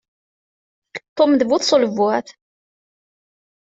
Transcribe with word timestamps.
Tom 1.15 1.31
d 1.39 1.41
bu 1.47 1.57
tṣelbuɛt. 1.61 2.27